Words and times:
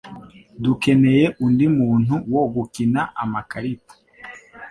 Dukeneye 0.63 1.25
undi 1.45 1.65
muntu 1.77 2.13
wo 2.33 2.43
gukina 2.53 3.01
amakarita 3.23 3.93